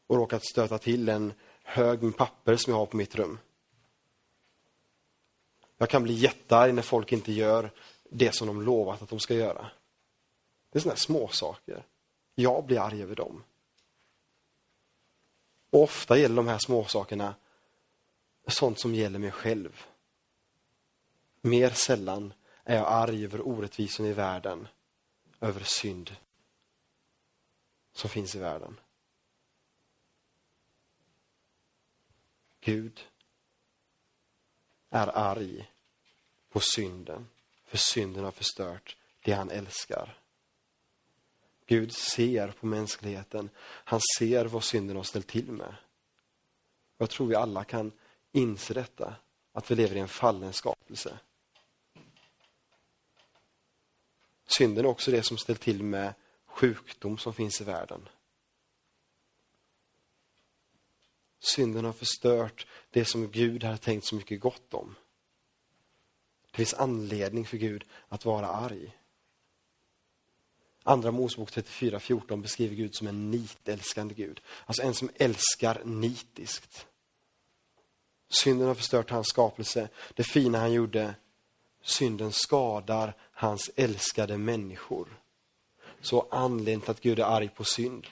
[0.07, 3.39] och råkat stöta till en hög med papper som jag har på mitt rum.
[5.77, 7.71] Jag kan bli jättearg när folk inte gör
[8.13, 9.71] det som de lovat att de ska göra.
[10.69, 11.85] Det är sådana små saker.
[12.35, 13.43] Jag blir arg över dem.
[15.69, 17.35] Och ofta gäller de här små sakerna
[18.47, 19.85] sånt som gäller mig själv.
[21.41, 24.67] Mer sällan är jag arg över orättvisorna i världen,
[25.39, 26.15] över synd
[27.93, 28.79] som finns i världen.
[32.59, 33.07] Gud
[34.89, 35.71] är arg
[36.49, 37.27] på synden,
[37.71, 40.17] för synden har förstört det han älskar.
[41.65, 43.49] Gud ser på mänskligheten.
[43.63, 45.75] Han ser vad synden har ställt till med.
[46.97, 47.91] Jag tror vi alla kan
[48.31, 49.15] inse detta,
[49.51, 51.19] att vi lever i en fallen skapelse.
[54.45, 56.13] Synden är också det som ställt till med
[56.45, 58.09] sjukdom som finns i världen.
[61.39, 64.95] Synden har förstört det som Gud har tänkt så mycket gott om.
[66.51, 68.97] Det finns anledning för Gud att vara arg.
[70.83, 74.41] Andra Mosebok 34.14 beskriver Gud som en nitälskande Gud.
[74.65, 76.87] Alltså en som älskar nitiskt.
[78.29, 81.15] Synden har förstört hans skapelse, det fina han gjorde.
[81.81, 85.21] Synden skadar hans älskade människor.
[86.01, 88.07] Så anledningen till att Gud är arg på synd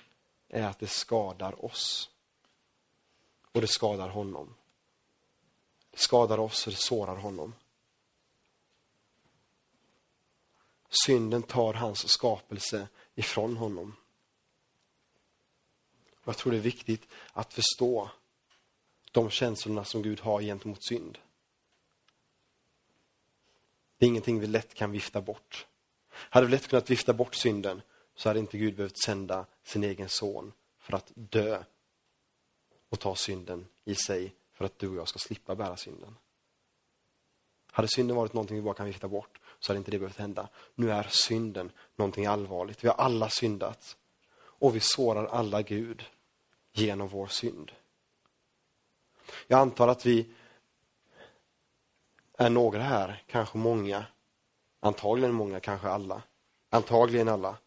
[0.50, 2.10] är att det skadar oss.
[3.52, 4.56] Och det skadar honom.
[5.92, 7.54] Det skadar oss och det sårar honom.
[10.90, 13.96] Synden tar hans skapelse ifrån honom.
[16.26, 18.10] Jag tror det är viktigt att förstå
[19.12, 21.18] de känslorna som Gud har gentemot synd.
[23.98, 25.68] Det är ingenting vi lätt kan vifta bort.
[26.10, 27.82] Hade vi lätt kunnat vifta bort synden
[28.16, 31.64] så hade inte Gud behövt sända sin egen son för att dö
[32.90, 36.16] och ta synden i sig för att du och jag ska slippa bära synden.
[37.72, 40.50] Hade synden varit någonting vi bara kan vifta bort så hade inte det behövt hända.
[40.76, 42.84] Nu är synden någonting allvarligt.
[42.84, 43.98] Vi har alla syndat.
[44.36, 46.06] Och vi sårar alla Gud
[46.72, 47.72] genom vår synd.
[49.48, 50.34] Jag antar att vi
[52.38, 54.06] är några här, kanske många,
[54.80, 56.24] antagligen många, kanske alla,
[56.70, 57.58] antagligen alla,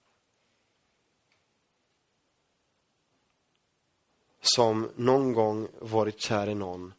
[4.40, 6.94] som någon gång varit kär i någon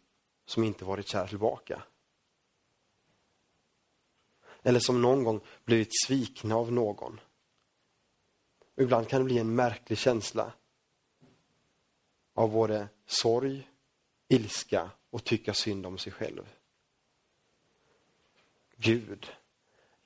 [0.45, 1.83] som inte varit kär tillbaka.
[4.63, 7.19] Eller som någon gång blivit svikna av någon.
[8.75, 10.53] Ibland kan det bli en märklig känsla
[12.33, 13.69] av både sorg,
[14.27, 16.49] ilska och tycka synd om sig själv.
[18.77, 19.31] Gud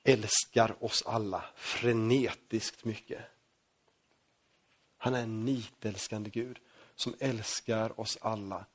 [0.02, 3.24] älskar oss alla frenetiskt mycket.
[4.96, 6.58] Han är en nitälskande Gud
[6.94, 8.66] som älskar oss alla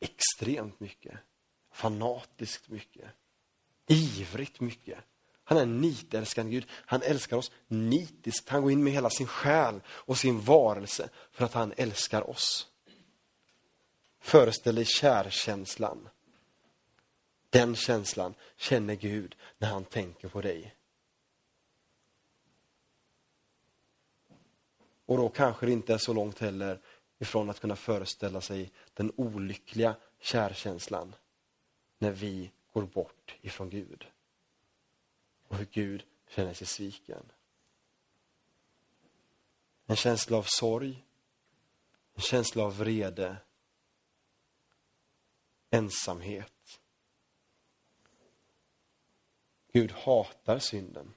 [0.00, 1.18] extremt mycket
[1.76, 3.10] fanatiskt mycket.
[3.86, 4.98] Ivrigt mycket.
[5.44, 6.66] Han är en nitälskande Gud.
[6.70, 8.48] Han älskar oss nitiskt.
[8.48, 12.68] Han går in med hela sin själ och sin varelse för att han älskar oss.
[14.20, 16.08] Föreställ dig kärkänslan.
[17.50, 20.76] Den känslan känner Gud när han tänker på dig.
[25.06, 26.80] Och då kanske det inte är så långt heller
[27.18, 31.14] ifrån att kunna föreställa sig den olyckliga kärkänslan
[31.98, 34.06] när vi går bort ifrån Gud.
[35.48, 37.32] Och hur Gud känner sig sviken.
[39.86, 41.04] En känsla av sorg,
[42.14, 43.36] en känsla av vrede,
[45.70, 46.80] ensamhet.
[49.72, 51.14] Gud hatar synden.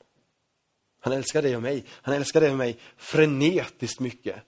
[0.99, 1.85] Han älskar dig och mig.
[1.89, 4.43] Han älskar dig och mig frenetiskt mycket.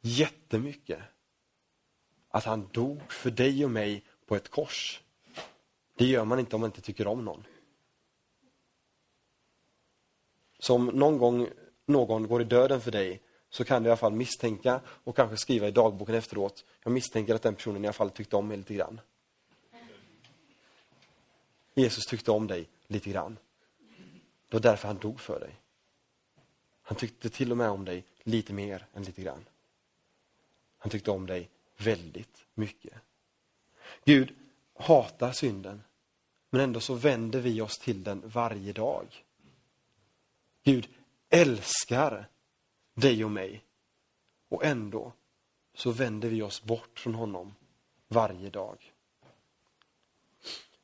[0.00, 1.02] Jättemycket.
[2.38, 5.02] Att han dog för dig och mig på ett kors.
[5.94, 7.44] Det gör man inte om man inte tycker om någon.
[10.58, 11.48] Så om någon gång
[11.86, 13.20] någon går i döden för dig
[13.50, 16.64] så kan du i alla fall misstänka och kanske skriva i dagboken efteråt.
[16.82, 19.00] Jag misstänker att den personen i alla fall tyckte om mig lite grann.
[21.74, 23.38] Jesus tyckte om dig lite grann.
[24.48, 25.54] Det var därför han dog för dig.
[26.82, 29.44] Han tyckte till och med om dig lite mer än lite grann.
[30.78, 32.94] Han tyckte om dig väldigt mycket.
[34.04, 34.34] Gud
[34.74, 35.82] hatar synden,
[36.50, 39.24] men ändå så vänder vi oss till den varje dag.
[40.64, 40.88] Gud
[41.28, 42.28] älskar
[42.94, 43.64] dig och mig
[44.48, 45.12] och ändå
[45.74, 47.54] så vänder vi oss bort från honom
[48.08, 48.92] varje dag.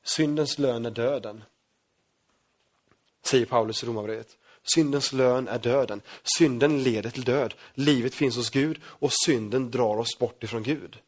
[0.02, 1.44] Syndens lön är döden,
[3.22, 4.38] säger Paulus i Romarbrevet.
[4.64, 6.00] Syndens lön är döden.
[6.38, 7.54] Synden leder till död.
[7.74, 10.98] Livet finns hos Gud och synden drar oss bort ifrån Gud.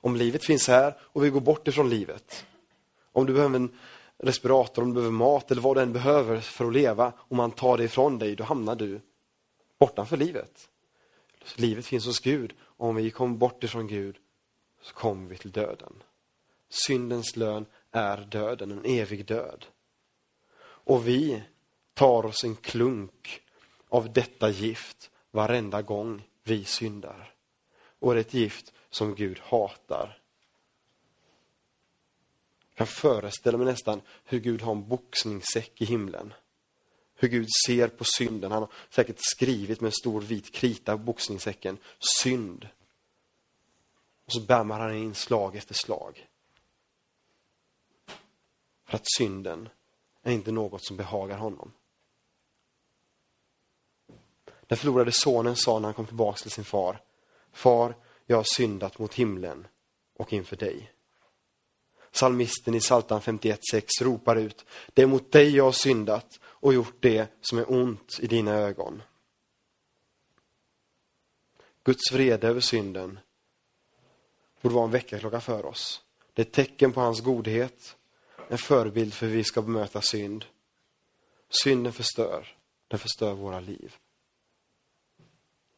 [0.00, 2.46] Om livet finns här och vi går bort ifrån livet.
[3.12, 3.78] Om du behöver en
[4.18, 7.12] respirator, om du behöver mat eller vad du än behöver för att leva.
[7.18, 9.00] Om man tar det ifrån dig, då hamnar du
[9.78, 10.68] bortanför livet.
[11.54, 12.54] Livet finns hos Gud.
[12.60, 14.16] Och om vi kommer bort ifrån Gud
[14.82, 15.92] så kommer vi till döden.
[16.68, 19.66] Syndens lön är döden, en evig död.
[20.60, 21.42] Och vi
[21.98, 23.42] tar oss en klunk
[23.88, 27.34] av detta gift varenda gång vi syndar.
[27.98, 30.20] Och det är ett gift som Gud hatar.
[32.68, 36.34] Jag kan föreställa mig nästan hur Gud har en boxningssäck i himlen.
[37.14, 38.52] Hur Gud ser på synden.
[38.52, 41.78] Han har säkert skrivit med en stor vit krita på boxningssäcken,
[42.22, 42.68] synd.
[44.24, 46.28] Och så bämmar han in slag efter slag.
[48.84, 49.68] För att synden
[50.22, 51.72] är inte något som behagar honom.
[54.68, 57.00] Den förlorade sonen sa när han kom tillbaka till sin far,
[57.52, 59.66] Far, jag har syndat mot himlen
[60.16, 60.92] och inför dig.
[62.10, 66.96] Salmisten i Psaltaren 51.6 ropar ut, det är mot dig jag har syndat och gjort
[67.00, 69.02] det som är ont i dina ögon.
[71.84, 73.18] Guds vrede över synden
[74.60, 76.02] borde vara en väckarklocka för oss.
[76.34, 77.96] Det är ett tecken på hans godhet,
[78.48, 80.44] en förebild för hur vi ska bemöta synd.
[81.64, 82.56] Synden förstör,
[82.88, 83.96] den förstör våra liv.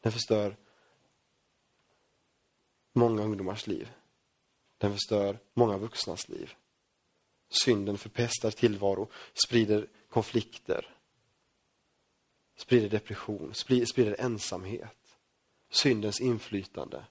[0.01, 0.57] Den förstör
[2.93, 3.91] många ungdomars liv.
[4.77, 6.53] Den förstör många vuxnas liv.
[7.49, 10.95] Synden förpestar tillvaro, sprider konflikter,
[12.55, 15.17] sprider depression, sprider ensamhet.
[15.69, 17.05] Syndens inflytande.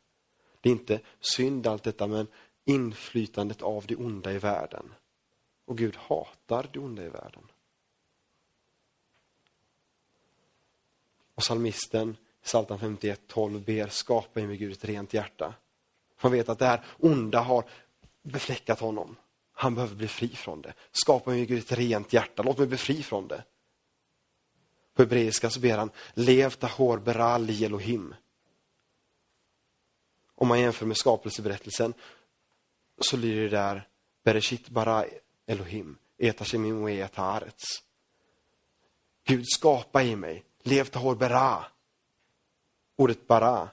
[0.61, 2.27] Det är inte synd allt detta, men
[2.65, 4.95] inflytandet av det onda i världen.
[5.65, 7.51] Och Gud hatar det onda i världen.
[11.35, 15.55] Och salmisten Psaltaren 51, 12 ber, skapa i mig Gud ett rent hjärta.
[16.17, 17.65] Han vet att det här onda har
[18.23, 19.17] befläckat honom.
[19.53, 20.75] Han behöver bli fri från det.
[20.93, 23.45] Skapa i mig Gud ett rent hjärta, låt mig bli fri från det.
[24.95, 28.15] På hebreiska så ber han, lev tahor beral Elohim.
[30.35, 31.95] Om man jämför med skapelseberättelsen
[32.99, 33.89] så lyder det där
[34.25, 35.05] Bereshit bara
[35.47, 37.65] Elohim, etashemim och etarets.
[39.25, 41.65] Gud skapa i mig, lev tahor bera.
[43.01, 43.69] Ordet bara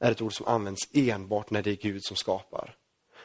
[0.00, 2.76] är ett ord som används enbart när det är Gud som skapar.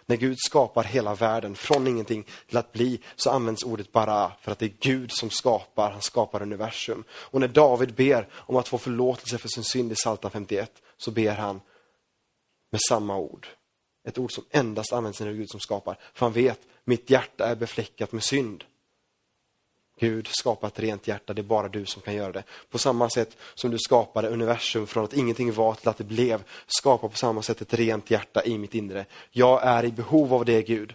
[0.05, 4.51] När Gud skapar hela världen från ingenting till att bli så används ordet bara för
[4.51, 7.03] att det är Gud som skapar, han skapar universum.
[7.11, 11.11] Och när David ber om att få förlåtelse för sin synd i Psaltaren 51 så
[11.11, 11.61] ber han
[12.71, 13.47] med samma ord.
[14.07, 15.97] Ett ord som endast används när det är Gud som skapar.
[16.13, 18.63] För han vet, mitt hjärta är befläckat med synd.
[19.99, 22.43] Gud, skapa ett rent hjärta, det är bara du som kan göra det.
[22.69, 26.43] På samma sätt som du skapade universum från att ingenting var till att det blev,
[26.67, 29.05] skapa på samma sätt ett rent hjärta i mitt inre.
[29.31, 30.93] Jag är i behov av det, Gud.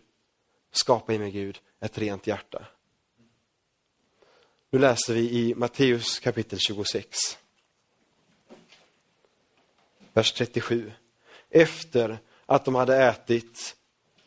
[0.73, 2.67] Skapa i mig, Gud, ett rent hjärta.
[4.71, 7.17] Nu läser vi i Matteus kapitel 26.
[10.13, 10.93] Vers 37.
[11.51, 13.77] Efter att de hade ätit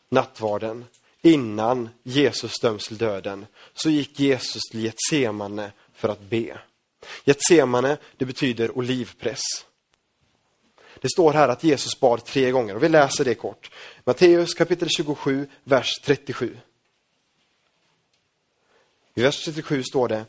[0.08, 0.84] nattvarden
[1.28, 6.58] innan Jesus döms till döden, så gick Jesus till Getsemane för att be.
[7.24, 9.42] Getsemane, det betyder olivpress.
[11.00, 13.70] Det står här att Jesus bad tre gånger och vi läser det kort.
[14.04, 16.58] Matteus kapitel 27, vers 37.
[19.14, 20.24] I vers 37 står det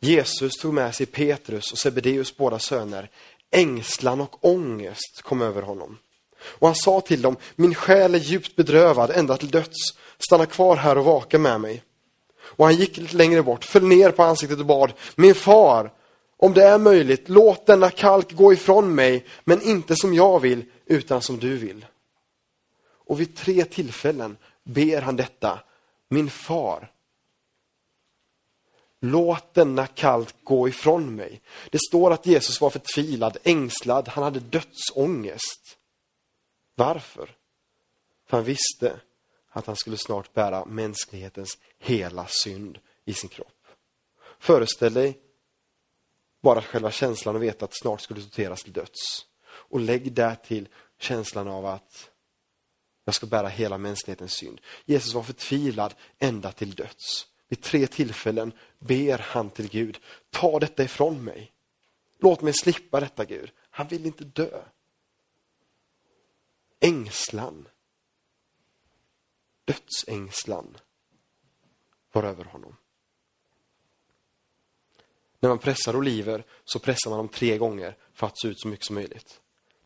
[0.00, 3.10] Jesus tog med sig Petrus och Sebedeus båda söner.
[3.50, 5.98] Ängslan och ångest kom över honom.
[6.40, 9.76] Och han sa till dem, min själ är djupt bedrövad ända till döds.
[10.18, 11.82] Stanna kvar här och vaka med mig.
[12.40, 15.92] Och han gick lite längre bort, föll ner på ansiktet och bad, min far,
[16.36, 20.64] om det är möjligt, låt denna kalk gå ifrån mig, men inte som jag vill,
[20.86, 21.86] utan som du vill.
[22.80, 25.60] Och vid tre tillfällen ber han detta,
[26.08, 26.92] min far,
[29.00, 31.40] låt denna kalk gå ifrån mig.
[31.70, 35.78] Det står att Jesus var förtvivlad, ängslad, han hade dödsångest.
[36.74, 37.36] Varför?
[38.26, 39.00] För han visste
[39.58, 43.66] att han skulle snart bära mänsklighetens hela synd i sin kropp.
[44.38, 45.18] Föreställ dig
[46.40, 49.26] bara själva känslan att veta att snart skulle torteras till döds.
[49.44, 52.10] Och lägg därtill känslan av att
[53.04, 54.60] jag ska bära hela mänsklighetens synd.
[54.84, 57.26] Jesus var förtvivlad ända till döds.
[57.48, 59.98] Vid tre tillfällen ber han till Gud,
[60.30, 61.52] ta detta ifrån mig.
[62.20, 63.50] Låt mig slippa detta Gud.
[63.70, 64.62] Han vill inte dö.
[66.80, 67.68] Ängslan,
[69.68, 70.76] dödsängslan
[72.12, 72.76] var över honom.
[75.40, 78.68] När man pressar oliver så pressar man dem tre gånger för att se ut så
[78.68, 79.40] mycket som möjligt.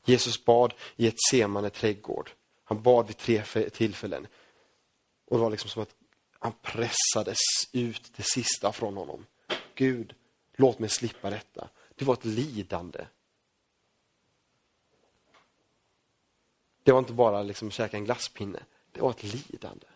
[0.05, 2.31] Jesus bad i ett semane trädgård.
[2.65, 4.27] Han bad vid tre tillfällen.
[5.25, 5.95] Och det var liksom som att
[6.39, 7.39] han pressades
[7.73, 9.27] ut det sista från honom.
[9.75, 10.15] Gud,
[10.57, 11.69] låt mig slippa detta.
[11.95, 13.07] Det var ett lidande.
[16.83, 18.63] Det var inte bara liksom käka en glasspinne.
[18.93, 19.87] Det var ett lidande.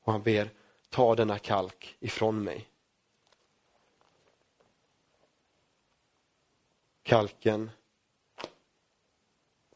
[0.00, 0.50] Och han ber,
[0.88, 2.68] ta denna kalk ifrån mig.
[7.02, 7.70] Kalken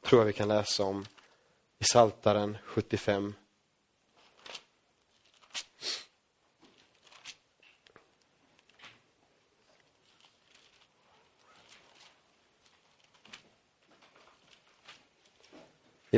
[0.02, 1.06] tror jag vi kan läsa om
[1.78, 3.34] i Saltaren 75.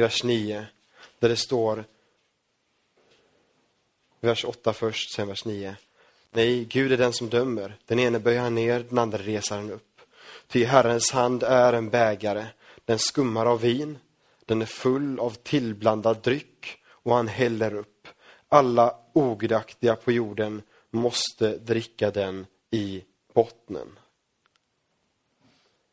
[0.01, 0.67] I vers 9,
[1.19, 1.85] där det står,
[4.21, 5.77] vers 8 först, sen vers 9.
[6.31, 7.77] Nej, Gud är den som dömer.
[7.87, 10.01] Den ene böjer han ner, den andra reser han upp.
[10.49, 12.47] Ty Herrens hand är en bägare,
[12.85, 13.99] den skummar av vin,
[14.47, 18.09] den är full av tillblandad dryck och han häller upp.
[18.49, 23.99] Alla ogudaktiga på jorden måste dricka den i bottnen.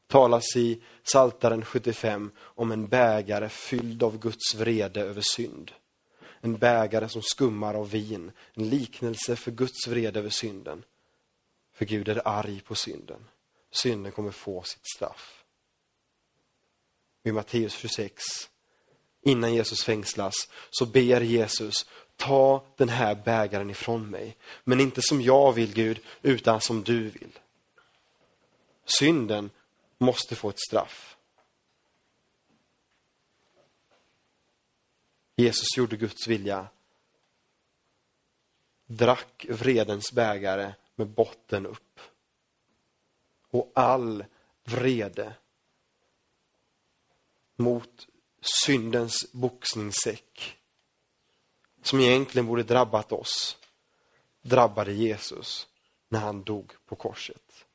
[0.07, 5.71] Talas i Saltaren 75 om en bägare fylld av Guds vrede över synd.
[6.41, 10.83] En bägare som skummar av vin, en liknelse för Guds vrede över synden.
[11.73, 13.27] För Gud är arg på synden.
[13.71, 15.37] Synden kommer få sitt straff
[17.27, 18.23] i Matteus 26,
[19.21, 20.33] innan Jesus fängslas,
[20.69, 21.85] så ber Jesus,
[22.15, 24.37] ta den här bägaren ifrån mig.
[24.63, 27.39] Men inte som jag vill Gud, utan som du vill.
[28.85, 29.49] Synden
[29.97, 31.17] måste få ett straff.
[35.35, 36.67] Jesus gjorde Guds vilja.
[38.85, 41.99] Drack vredens bägare med botten upp.
[43.49, 44.25] Och all
[44.63, 45.35] vrede
[47.55, 48.07] mot
[48.41, 50.57] syndens boxningssäck
[51.81, 53.57] som egentligen borde drabbat oss
[54.41, 55.67] drabbade Jesus
[56.07, 57.66] när han dog på korset.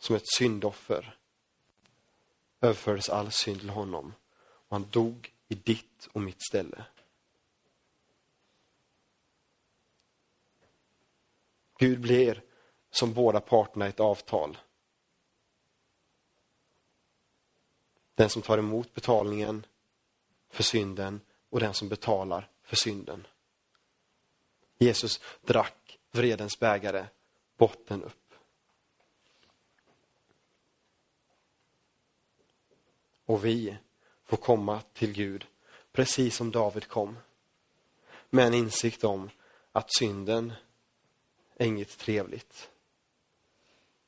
[0.00, 1.16] Som ett syndoffer
[2.60, 6.84] överfördes all synd till honom och han dog i ditt och mitt ställe.
[11.78, 12.42] Gud blir
[12.90, 14.58] som båda parterna i ett avtal.
[18.14, 19.66] Den som tar emot betalningen
[20.48, 23.26] för synden och den som betalar för synden.
[24.78, 27.06] Jesus drack vredens bägare,
[27.56, 28.19] botten upp.
[33.30, 33.76] Och vi
[34.24, 35.46] får komma till Gud
[35.92, 37.18] precis som David kom.
[38.30, 39.30] Med en insikt om
[39.72, 40.52] att synden
[41.56, 42.70] är inget trevligt.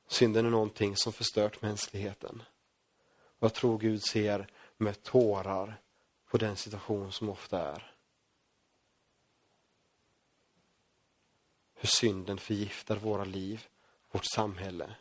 [0.07, 2.43] Synden är någonting som förstört mänskligheten.
[3.39, 5.81] Jag tror Gud ser med tårar
[6.27, 7.95] på den situation som ofta är.
[11.75, 13.69] Hur synden förgiftar våra liv,
[14.11, 14.95] vårt samhälle.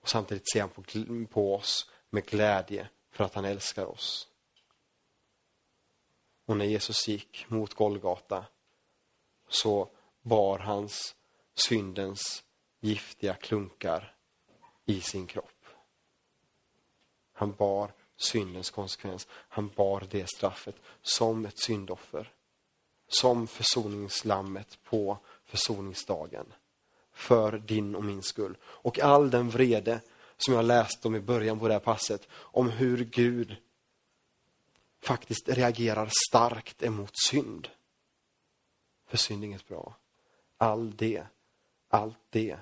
[0.11, 0.83] samtidigt ser han på,
[1.29, 4.27] på oss med glädje för att han älskar oss.
[6.45, 8.45] Och när Jesus gick mot Golgata
[9.49, 9.89] så
[10.21, 11.15] bar hans
[11.53, 12.43] syndens
[12.79, 14.15] giftiga klunkar
[14.85, 15.65] i sin kropp.
[17.33, 19.27] Han bar syndens konsekvens.
[19.31, 22.33] Han bar det straffet som ett syndoffer.
[23.07, 26.53] Som försoningslammet på försoningsdagen.
[27.21, 28.57] För din och min skull.
[28.63, 30.01] Och all den vrede
[30.37, 32.27] som jag läste om i början på det här passet.
[32.31, 33.55] Om hur Gud
[35.01, 37.67] faktiskt reagerar starkt emot synd.
[39.07, 39.95] För synd är inget bra.
[40.57, 41.23] All det,
[41.89, 42.57] allt det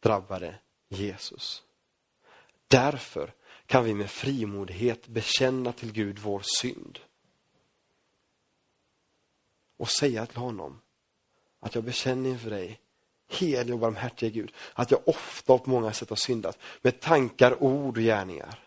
[0.00, 0.58] drabbade
[0.88, 1.62] Jesus.
[2.68, 3.32] Därför
[3.66, 6.98] kan vi med frimodighet bekänna till Gud vår synd.
[9.76, 10.80] Och säga till honom
[11.60, 12.80] att jag bekänner inför dig,
[13.30, 17.62] helig och barmhärtige Gud, att jag ofta och på många sätt har syndat med tankar,
[17.62, 18.58] ord och gärningar.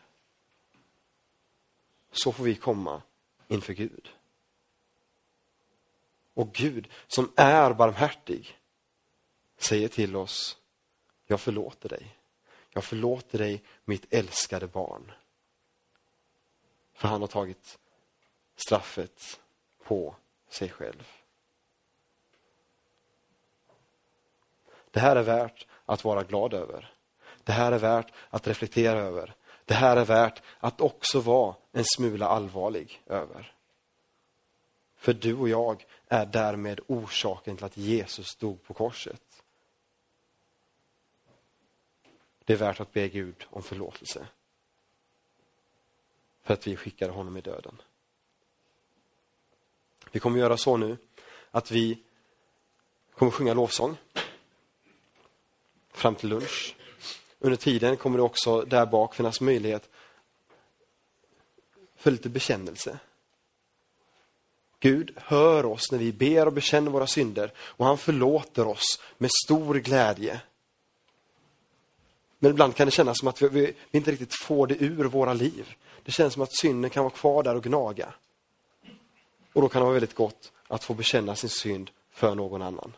[2.11, 3.01] Så får vi komma
[3.47, 4.09] inför Gud.
[6.33, 8.59] Och Gud som är barmhärtig
[9.57, 10.57] säger till oss,
[11.25, 12.17] jag förlåter dig.
[12.69, 15.11] Jag förlåter dig mitt älskade barn.
[16.93, 17.79] För han har tagit
[18.55, 19.39] straffet
[19.83, 20.15] på
[20.49, 21.22] sig själv.
[24.93, 26.93] Det här är värt att vara glad över.
[27.43, 29.35] Det här är värt att reflektera över.
[29.65, 33.55] Det här är värt att också vara en smula allvarlig över.
[34.95, 39.43] För du och jag är därmed orsaken till att Jesus dog på korset.
[42.45, 44.27] Det är värt att be Gud om förlåtelse.
[46.43, 47.81] För att vi skickade honom i döden.
[50.11, 50.97] Vi kommer göra så nu
[51.51, 52.03] att vi
[53.13, 53.97] kommer sjunga lovsång
[55.93, 56.75] fram till lunch.
[57.39, 59.89] Under tiden kommer det också där bak finnas möjlighet
[61.95, 62.99] för lite bekännelse.
[64.79, 69.29] Gud hör oss när vi ber och bekänner våra synder och han förlåter oss med
[69.45, 70.41] stor glädje.
[72.39, 75.05] Men ibland kan det kännas som att vi, vi, vi, inte riktigt får det ur
[75.05, 75.75] våra liv.
[76.03, 78.13] Det känns som att synden kan vara kvar där och gnaga.
[79.53, 82.93] Och då kan det vara väldigt gott att få bekänna sin synd för någon annan.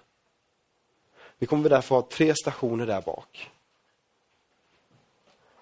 [1.38, 3.52] Vi kommer därför ha tre stationer där bak.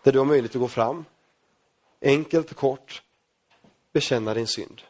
[0.04, 1.06] Där du har möjlighet att gå fram,
[2.02, 3.04] enkelt och kort,
[3.92, 4.82] bekänna din synd.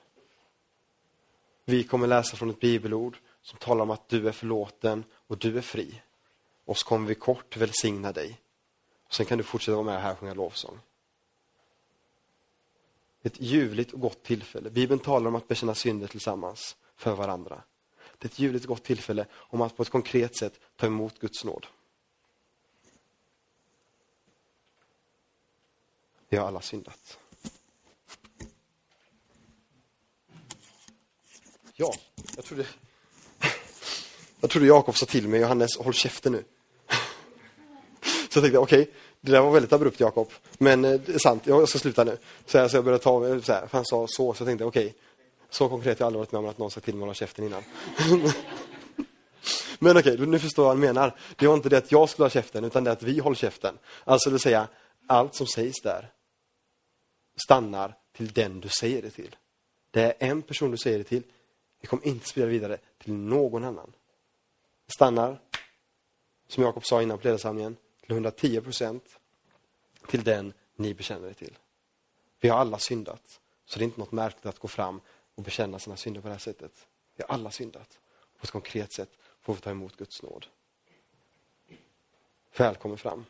[1.66, 5.58] Vi kommer läsa från ett bibelord som talar om att du är förlåten och du
[5.58, 6.02] är fri.
[6.66, 8.40] Och så kommer vi kort välsigna dig.
[9.04, 10.80] Och sen kan du fortsätta vara med här och sjunga lovsång.
[13.22, 14.70] Ett ljuvligt och gott tillfälle.
[14.70, 17.62] Bibeln talar om att bekänna synder tillsammans för varandra.
[18.24, 21.20] Det är ett ljuvligt och gott tillfälle om att på ett konkret sätt ta emot
[21.20, 21.66] Guds nåd.
[26.30, 27.18] Vi har alla syndat.
[31.76, 31.94] Ja,
[32.36, 32.66] jag trodde,
[34.40, 36.44] jag trodde Jakob sa till mig, Johannes, håll käften nu.
[38.30, 41.20] Så jag tänkte, okej, okay, det där var väldigt abrupt Jakob, men eh, det är
[41.20, 42.18] sant, jag ska sluta nu.
[42.46, 44.66] Så jag, så jag började ta, så här, för han sa så, så jag tänkte,
[44.66, 45.00] okej, okay,
[45.54, 47.14] så konkret har jag aldrig varit med om att någon sagt till mig att hålla
[47.14, 47.64] käften innan.
[49.80, 51.18] men okej, okay, nu förstår jag vad han menar.
[51.36, 53.78] Det var inte det att jag skulle ha käften, utan det att vi håller käften.
[54.04, 54.68] Alltså det vill säga,
[55.08, 56.12] allt som sägs där
[57.45, 59.36] stannar till den du säger det till.
[59.91, 61.24] Det är en person du säger det till,
[61.82, 63.93] det kommer inte sprida vidare till någon annan.
[64.86, 65.39] Det stannar,
[66.47, 69.20] som Jakob sa innan på ledarsamlingen, till 110 procent
[70.08, 71.58] till den ni bekänner er till.
[72.39, 75.01] Vi har alla syndat, så det är inte något märkligt att gå fram
[75.36, 76.88] och bekänna sina synder på det här sättet.
[77.16, 78.00] Vi har alla syndat.
[78.38, 79.10] På ett konkret sätt
[79.42, 80.46] får vi ta emot Guds nåd.
[82.58, 83.26] Välkommen fram.